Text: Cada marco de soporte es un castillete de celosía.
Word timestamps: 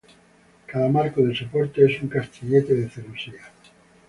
Cada 0.65 0.89
marco 0.89 1.21
de 1.21 1.35
soporte 1.35 1.85
es 1.85 2.01
un 2.01 2.09
castillete 2.09 2.73
de 2.73 2.89
celosía. 2.89 3.43